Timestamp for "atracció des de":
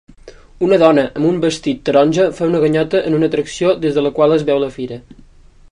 3.33-4.05